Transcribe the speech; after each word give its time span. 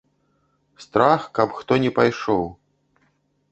Страх, 0.85 1.21
каб 1.39 1.49
хто 1.59 1.79
не 1.85 1.93
пайшоў. 2.01 2.43